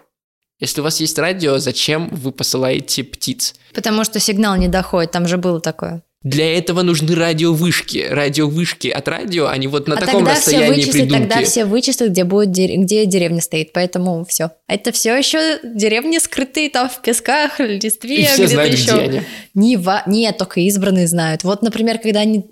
[0.60, 3.54] если у вас есть радио, зачем вы посылаете птиц?
[3.74, 6.02] Потому что сигнал не доходит, там же было такое.
[6.24, 8.08] Для этого нужны радиовышки.
[8.10, 11.44] Радиовышки от радио, они вот на а таком тогда все расстоянии тогда придумки.
[11.44, 14.50] все вычислят, где будет где деревня стоит, поэтому все.
[14.66, 18.90] Это все еще деревни скрытые там в песках, листве, И все знают, еще.
[18.90, 19.22] где они.
[19.54, 20.02] Не ва...
[20.06, 21.44] Нет, только избранные знают.
[21.44, 22.44] Вот, например, когда они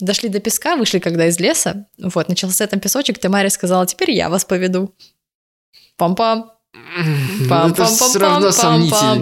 [0.00, 4.30] дошли до песка, вышли когда из леса, вот, начался там песочек, Тамаре сказала, теперь я
[4.30, 4.94] вас поведу.
[5.98, 6.44] Пам-пам.
[6.74, 9.14] Ну, Это все равно сомнительно.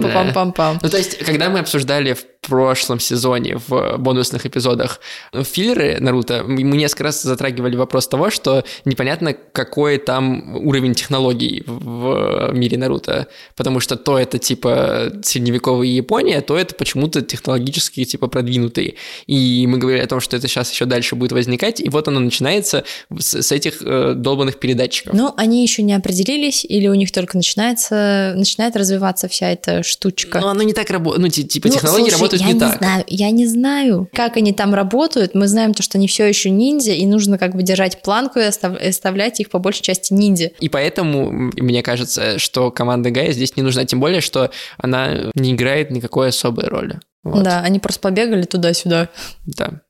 [0.81, 4.99] Ну, то есть, когда мы обсуждали в прошлом сезоне в бонусных эпизодах
[5.33, 12.51] филлеры Наруто, мы несколько раз затрагивали вопрос того, что непонятно, какой там уровень технологий в
[12.53, 13.27] мире Наруто.
[13.55, 18.95] Потому что то это, типа, средневековая Япония, то это почему-то технологически, типа, продвинутые.
[19.27, 22.19] И мы говорили о том, что это сейчас еще дальше будет возникать, и вот оно
[22.19, 22.83] начинается
[23.17, 25.13] с, с этих э, долбанных передатчиков.
[25.13, 30.39] Ну, они еще не определились, или у них только начинается, начинает развиваться вся эта штучка.
[30.39, 32.59] Но оно не так работает, ну, ти- типа, Ну, технологии слушай, работают я не, не
[32.59, 32.77] так.
[32.77, 35.35] знаю, я не знаю, как они там работают.
[35.35, 38.43] Мы знаем то, что они все еще ниндзя, и нужно как бы держать планку и
[38.43, 40.51] остав- оставлять их по большей части ниндзя.
[40.59, 45.53] И поэтому мне кажется, что команда Гая здесь не нужна, тем более, что она не
[45.53, 46.99] играет никакой особой роли.
[47.23, 47.43] Вот.
[47.43, 49.09] Да, они просто побегали туда-сюда.
[49.45, 49.81] Да.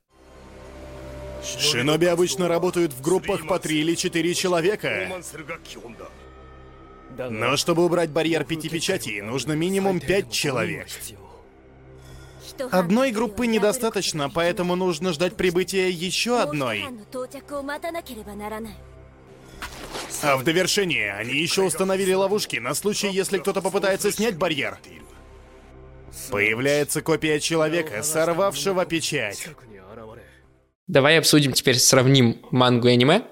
[1.58, 5.08] Шиноби обычно работают в группах по три или четыре человека.
[7.30, 10.86] Но чтобы убрать барьер пяти печатей, нужно минимум пять человек.
[12.70, 16.84] Одной группы недостаточно, поэтому нужно ждать прибытия еще одной.
[20.22, 24.78] А в довершение, они еще установили ловушки на случай, если кто-то попытается снять барьер.
[26.30, 29.48] Появляется копия человека, сорвавшего печать.
[30.86, 33.22] Давай обсудим теперь, сравним мангу и аниме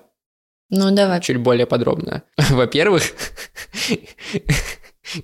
[0.70, 1.20] Ну, давай.
[1.20, 2.22] чуть более подробно.
[2.50, 3.02] Во-первых,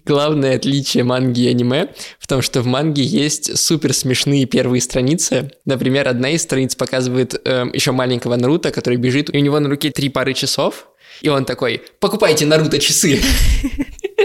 [0.05, 5.51] главное отличие манги и аниме в том, что в манге есть супер смешные первые страницы.
[5.65, 9.91] Например, одна из страниц показывает еще маленького Наруто, который бежит, и у него на руке
[9.91, 10.89] три пары часов,
[11.23, 13.21] и он такой, покупайте Наруто часы.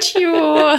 [0.00, 0.76] Чего?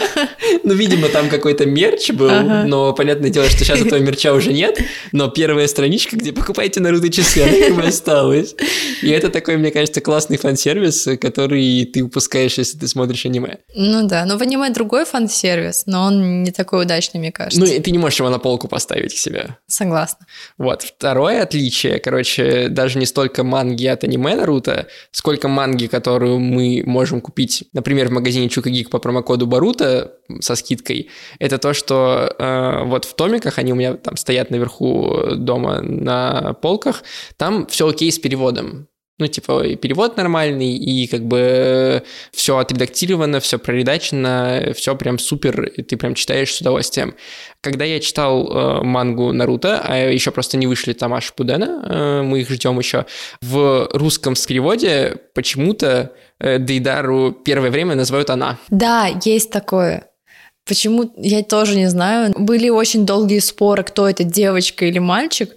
[0.63, 2.63] Ну, видимо, там какой-то мерч был, Ага.
[2.65, 4.79] но понятное дело, что сейчас этого мерча уже нет,
[5.11, 8.55] но первая страничка, где покупаете Наруто часы, она как бы осталась.
[9.01, 13.57] И это такой, мне кажется, классный фан-сервис, который ты упускаешь, если ты смотришь аниме.
[13.75, 17.59] Ну да, но в аниме другой фан-сервис, но он не такой удачный, мне кажется.
[17.59, 19.57] Ну, и ты не можешь его на полку поставить к себе.
[19.67, 20.25] Согласна.
[20.57, 20.83] Вот.
[20.83, 27.21] Второе отличие, короче, даже не столько манги от аниме Наруто, сколько манги, которую мы можем
[27.21, 32.83] купить, например, в магазине Чука Гик по промокоду Барута со скидкой, это то, что э,
[32.85, 37.03] вот в томиках, они у меня там стоят наверху дома на полках,
[37.37, 38.87] там все окей с переводом.
[39.19, 45.65] Ну, типа, и перевод нормальный, и как бы все отредактировано, все проредачено, все прям супер,
[45.65, 47.13] и ты прям читаешь с удовольствием.
[47.61, 52.21] Когда я читал э, мангу Наруто, а еще просто не вышли там аж Пудена, э,
[52.23, 53.05] мы их ждем еще,
[53.41, 58.57] в русском с переводе почему-то э, Дейдару первое время называют она.
[58.69, 60.07] Да, есть такое.
[60.65, 62.33] Почему, я тоже не знаю.
[62.37, 65.51] Были очень долгие споры, кто это, девочка или мальчик.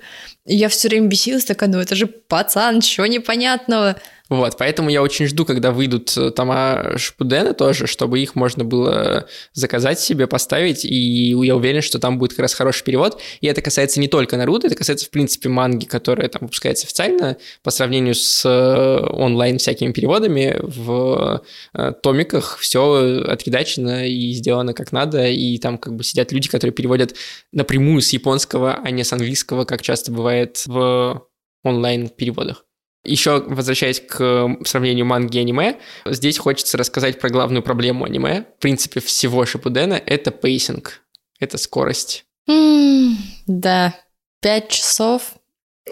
[0.47, 3.97] Я все время бесилась, такая, ну это же пацан, чего непонятного.
[4.29, 9.27] Вот, поэтому я очень жду, когда выйдут э, тома Шпудена тоже, чтобы их можно было
[9.53, 13.21] заказать себе, поставить, и я уверен, что там будет как раз хороший перевод.
[13.41, 17.37] И это касается не только Наруто, это касается, в принципе, манги, которая там выпускается официально,
[17.62, 21.43] по сравнению с э, онлайн всякими переводами, в
[21.75, 26.75] э, томиках все отредачено и сделано как надо, и там как бы сидят люди, которые
[26.75, 27.15] переводят
[27.53, 31.23] напрямую с японского, а не с английского, как часто бывает в
[31.62, 32.66] онлайн-переводах.
[33.07, 38.61] Еще возвращаясь к сравнению манги и аниме, здесь хочется рассказать про главную проблему аниме, в
[38.61, 41.03] принципе, всего Шипудена, это pacing,
[41.38, 42.25] это скорость.
[42.49, 43.16] М,
[43.47, 43.95] Да,
[44.40, 45.36] пять часов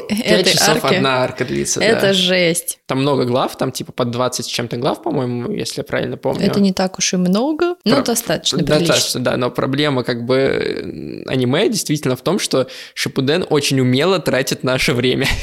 [0.09, 0.97] Пять этой часов арки.
[0.97, 1.87] одна арка длится, да.
[1.87, 2.81] Это жесть.
[2.87, 6.47] Там много глав, там типа под 20 с чем-то глав, по-моему, если я правильно помню.
[6.47, 8.87] Это не так уж и много, но Про- достаточно прилично.
[8.87, 14.19] Достаточно, да, но проблема как бы э, аниме действительно в том, что Шипуден очень умело
[14.19, 15.27] тратит наше время.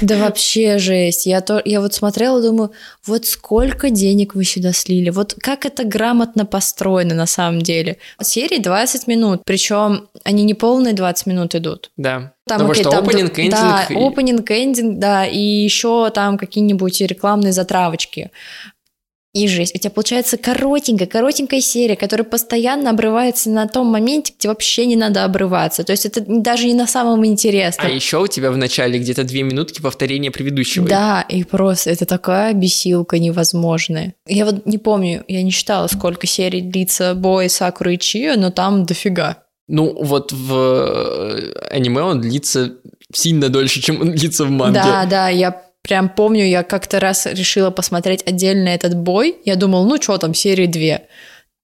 [0.00, 1.26] Да вообще жесть.
[1.26, 2.70] Я, то, я вот смотрела, думаю,
[3.06, 5.10] вот сколько денег вы сюда слили.
[5.10, 7.96] Вот как это грамотно построено на самом деле.
[8.22, 11.90] Серии 20 минут, причем они не полные 20 минут идут.
[11.96, 12.33] Да.
[12.46, 13.50] Там, Потому окей, что там эндинг...
[13.50, 18.30] Да, и- опенинг, эндинг, да, и еще там какие-нибудь рекламные затравочки.
[19.32, 19.74] И жесть.
[19.74, 24.94] У тебя получается коротенькая, коротенькая серия, которая постоянно обрывается на том моменте, где вообще не
[24.94, 25.82] надо обрываться.
[25.82, 27.88] То есть это даже не на самом интересном.
[27.88, 30.86] А еще у тебя в начале где-то две минутки повторения предыдущего.
[30.86, 34.14] Да, и просто это такая бесилка невозможная.
[34.28, 38.52] Я вот не помню, я не считала, сколько серий длится бой Сакуры и Чио, но
[38.52, 39.43] там дофига.
[39.66, 42.74] Ну, вот в э, аниме он длится
[43.12, 44.80] сильно дольше, чем он длится в манге.
[44.82, 49.36] Да, да, я прям помню, я как-то раз решила посмотреть отдельно этот бой.
[49.44, 51.08] Я думал, ну что там, серии две.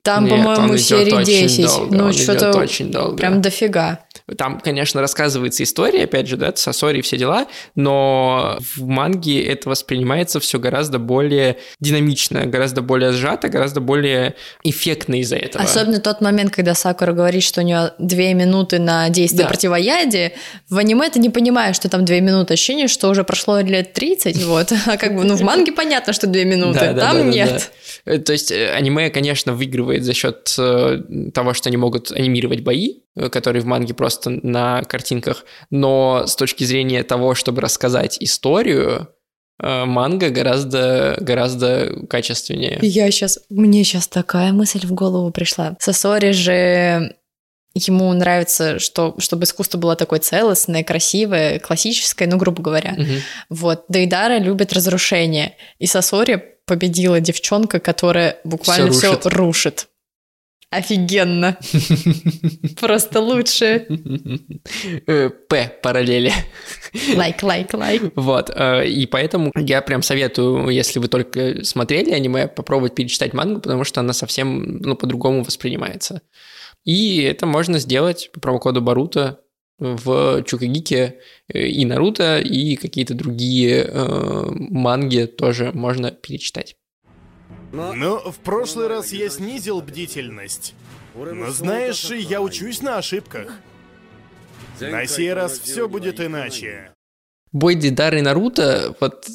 [0.03, 1.67] Там, Нет, по-моему, серии очень 10.
[1.67, 3.17] долго, ну, что-то очень долго.
[3.19, 4.01] прям дофига.
[4.39, 9.69] Там, конечно, рассказывается история, опять же, да, Сосори и все дела, но в манге это
[9.69, 15.65] воспринимается все гораздо более динамично, гораздо более сжато, гораздо более эффектно из-за этого.
[15.65, 19.49] Особенно тот момент, когда Сакура говорит, что у нее две минуты на действие Да.
[19.49, 20.33] противоядия.
[20.71, 22.55] В аниме ты не понимаешь, что там две минуты.
[22.55, 24.73] Ощущение, что уже прошло лет 30, вот.
[24.87, 27.71] А как бы, ну, в манге понятно, что две минуты, там нет.
[28.07, 30.99] Э, То есть э, аниме, конечно, выигрывает за счет э,
[31.35, 36.37] того, что они могут анимировать бои, э, которые в манге просто на картинках, но с
[36.37, 39.09] точки зрения того, чтобы рассказать историю,
[39.63, 42.79] э, манга гораздо, гораздо качественнее.
[42.83, 45.77] Я сейчас, мне сейчас такая мысль в голову пришла.
[45.81, 47.17] Сосори же
[47.75, 52.95] ему нравится, что, чтобы искусство было такое целостное, красивое, классическое, ну, грубо говоря.
[52.97, 53.23] Мгм.
[53.49, 53.85] Вот.
[53.89, 55.57] Дейдара любит разрушение.
[55.79, 59.89] И Сосори победила девчонка, которая буквально Всё все рушит.
[60.71, 61.59] Офигенно.
[62.81, 63.89] Просто лучше.
[65.09, 66.33] Э, П параллели.
[67.17, 68.13] Лайк, лайк, лайк.
[68.15, 73.61] Вот, э, и поэтому я прям советую, если вы только смотрели аниме, попробовать перечитать мангу,
[73.61, 76.23] потому что она совсем, ну, по-другому воспринимается.
[76.85, 79.41] И это можно сделать по промокоду Боруто
[79.81, 81.19] в Чукагике
[81.53, 86.77] э, и Наруто, и какие-то другие э, манги тоже можно перечитать.
[87.73, 90.75] Ну, в прошлый раз я снизил бдительность.
[91.15, 93.59] Но знаешь, я учусь на ошибках.
[94.81, 96.93] На сей раз все будет иначе.
[97.53, 99.27] Бой Дидары и Наруто, вот...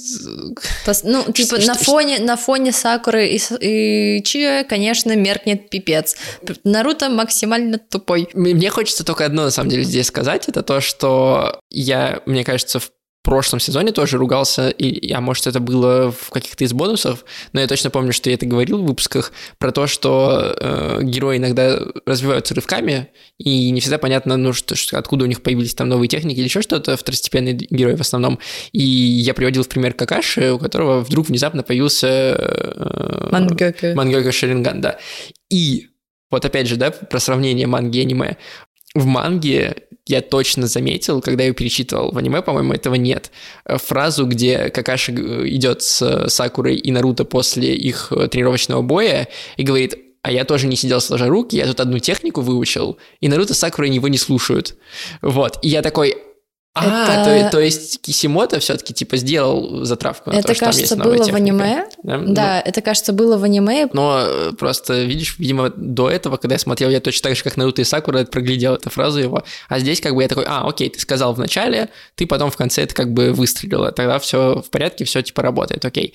[1.03, 6.15] Ну, типа, Что- на что- фоне, на фоне Сакуры и, и Чио, конечно, меркнет пипец.
[6.63, 8.29] Наруто максимально тупой.
[8.33, 10.47] Мне хочется только одно, на самом деле, здесь сказать.
[10.47, 12.89] Это то, что я, мне кажется, в
[13.25, 17.67] прошлом сезоне тоже ругался, и, а может, это было в каких-то из бонусов, но я
[17.67, 22.55] точно помню, что я это говорил в выпусках, про то, что э, герои иногда развиваются
[22.55, 26.37] рывками, и не всегда понятно, ну, что, что- откуда у них появились там новые техники
[26.37, 28.39] или еще что-то, второстепенные герои в основном.
[28.71, 32.07] И я приводил в пример Какаши, у которого вдруг внезапно появился...
[32.07, 33.93] э, Мангёка.
[33.95, 34.97] Мангёка Шаринган, да.
[35.49, 35.87] И
[36.31, 38.37] вот опять же, да, про сравнение манги и аниме.
[38.93, 39.75] В манге
[40.07, 42.11] я точно заметил, когда я перечитывал.
[42.11, 43.31] В аниме, по-моему, этого нет.
[43.65, 49.27] Э, Фразу, где Какаши э, идет с Сакурой и Наруто после их э, тренировочного боя
[49.57, 53.27] и говорит, а я тоже не сидел сложа руки, я тут одну технику выучил, и
[53.27, 54.75] Наруто с Сакурой его не слушают.
[55.21, 55.59] Вот.
[55.61, 56.15] И я такой,
[56.75, 60.69] а, Это- то, то есть Кисимото все-таки типа сделал затравку на Это, то, что там
[60.75, 61.37] есть кажется, было в техника.
[61.37, 61.85] аниме.
[62.03, 63.87] Да, ну, Да, это, кажется, было в аниме.
[63.93, 67.55] но э, просто, видишь, видимо, до этого, когда я смотрел, я точно так же, как
[67.57, 69.43] Наруто и Сакура, проглядел эту фразу его.
[69.69, 72.57] А здесь как бы я такой, а, окей, ты сказал в начале, ты потом в
[72.57, 73.91] конце это как бы выстрелила.
[73.93, 76.13] Тогда все в порядке, все типа работает, окей.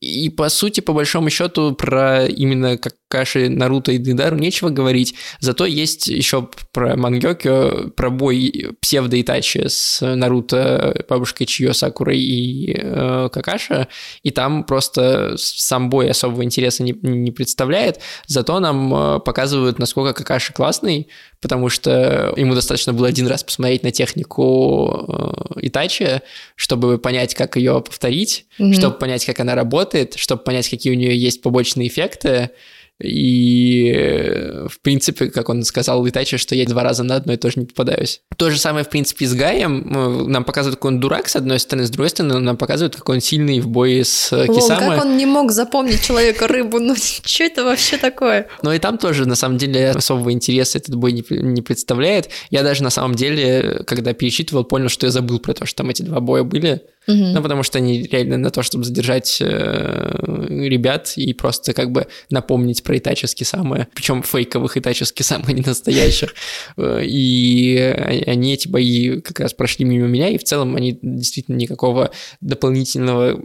[0.00, 5.14] И по сути, по большому счету, про именно как Каши, Наруто и Дидару нечего говорить.
[5.40, 12.72] Зато есть еще про Мангёкё, про бой псевдо Итачи с Наруто, бабушкой Чио, Сакурой и
[12.78, 13.88] э, Какаша.
[14.22, 17.98] И там просто сам бой особого интереса не, не представляет.
[18.26, 21.08] Зато нам э, показывают, насколько Какаши классный,
[21.40, 25.04] потому что ему достаточно было один раз посмотреть на технику
[25.56, 26.20] э, Итачи,
[26.54, 28.74] чтобы понять, как ее повторить, Мгм.
[28.74, 32.50] чтобы понять, как она работает, чтобы понять, какие у нее есть побочные эффекты.
[33.02, 33.92] И,
[34.68, 37.66] в принципе, как он сказал Итачи, что я два раза на одно и тоже не
[37.66, 38.20] попадаюсь.
[38.36, 40.30] То же самое, в принципе, с Гаем.
[40.30, 43.20] Нам показывают, какой он дурак, с одной стороны, с другой стороны, нам показывают, какой он
[43.20, 44.96] сильный в бое с Лол, Кисамой.
[44.96, 46.78] как он не мог запомнить человека-рыбу?
[46.78, 46.94] Ну,
[47.24, 48.48] что это вообще такое?
[48.62, 52.28] Но и там тоже, на самом деле, особого интереса этот бой не, не представляет.
[52.50, 55.90] Я даже, на самом деле, когда перечитывал, понял, что я забыл про то, что там
[55.90, 56.82] эти два боя были.
[57.06, 57.16] Угу.
[57.16, 62.06] Ну, потому что они реально на то, чтобы задержать э, ребят и просто как бы
[62.28, 66.34] напомнить про итачески самое, причем фейковых итачески самые, не настоящих.
[66.76, 67.76] Э, и
[68.26, 72.10] они эти бои как раз прошли мимо меня, и в целом они действительно никакого
[72.40, 73.40] дополнительного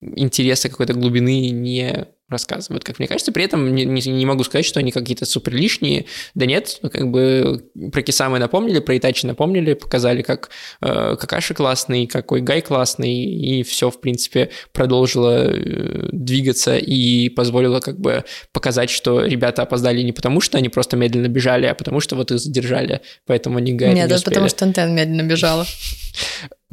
[0.00, 3.32] интереса какой-то глубины не рассказывают, как мне кажется.
[3.32, 6.06] При этом не, не, не могу сказать, что они какие-то супер лишние.
[6.34, 10.50] Да нет, ну, как бы про Кисамы напомнили, про Итачи напомнили, показали, как
[10.80, 17.80] э, Какаши классный, какой Гай классный, и все, в принципе, продолжило э, двигаться и позволило
[17.80, 22.00] как бы показать, что ребята опоздали не потому, что они просто медленно бежали, а потому
[22.00, 25.66] что вот их задержали, поэтому они Гай Нет, не это потому что Тентен медленно бежала.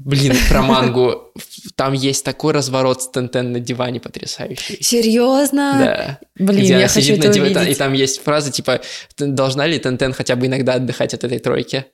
[0.06, 1.32] Блин, про мангу.
[1.76, 4.82] Там есть такой разворот с Тентен на диване потрясающий.
[4.82, 5.76] Серьезно?
[5.80, 6.20] Да.
[6.44, 7.44] Блин, Где я хочу это див...
[7.44, 7.70] увидеть.
[7.70, 8.82] И там есть фраза типа,
[9.18, 11.86] должна ли Тентен хотя бы иногда отдыхать от этой тройки?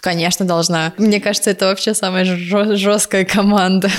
[0.00, 0.92] Конечно, должна.
[0.98, 3.90] Мне кажется, это вообще самая жесткая команда.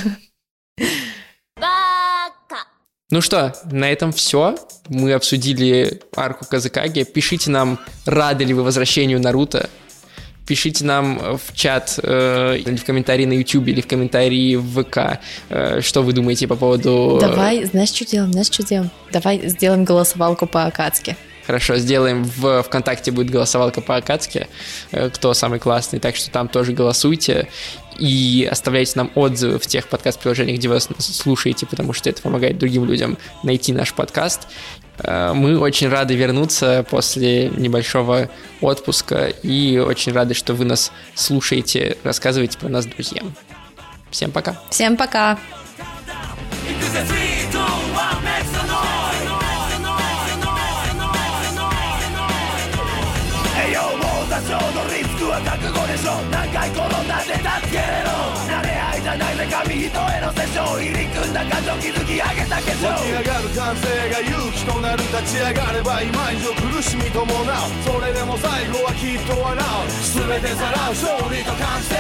[3.10, 4.56] Ну что, на этом все.
[4.90, 7.04] Мы обсудили арку Казакаги.
[7.04, 9.70] Пишите нам, рады ли вы возвращению Наруто.
[10.46, 15.20] Пишите нам в чат, э, или в комментарии на YouTube, или в комментарии в ВК,
[15.50, 17.18] э, что вы думаете по поводу...
[17.22, 18.92] Давай, знаешь, что делаем, знаешь, что делаем?
[19.12, 21.16] Давай сделаем голосовалку по Акацке.
[21.46, 24.48] Хорошо, сделаем в ВКонтакте будет голосовалка по Акацке,
[24.92, 27.50] э, кто самый классный, так что там тоже голосуйте
[27.98, 32.58] и оставляйте нам отзывы в тех подкаст-приложениях, где вы нас слушаете, потому что это помогает
[32.58, 34.48] другим людям найти наш подкаст.
[35.00, 38.30] Э, мы очень рады вернуться после небольшого
[38.62, 43.36] отпуска и очень рады, что вы нас слушаете, рассказываете про нас друзьям.
[44.12, 44.60] Всем пока.
[44.70, 45.40] Всем пока.
[57.74, 58.14] けれろ
[58.46, 67.34] 慣れ合いじゃないぜ紙一重のセッション入り組んだ感情築き上げたけど起き上がる感性が勇気となる立ち上がれば今以上苦しみ伴う。
[67.82, 69.90] それでも最後はきっと笑う。
[69.90, 71.98] 全てさらう勝利と完成。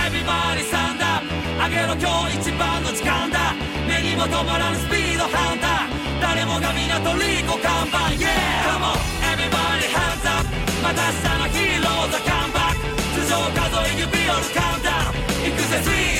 [0.00, 3.52] Everybody stand up 上げろ今日一番の時間だ。
[3.84, 6.24] 目にも止まらぬスピードハンター。
[6.24, 8.16] 誰もが港リーコ看板。
[8.16, 8.32] Yeah
[8.64, 8.96] Come on
[9.28, 10.48] everybody hands up
[10.80, 12.75] また明日のヒーローザカムバック
[13.36, 14.08] your
[14.52, 15.12] countdown.
[15.44, 16.15] Because it's three.